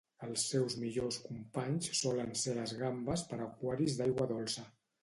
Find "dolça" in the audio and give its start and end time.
4.35-4.69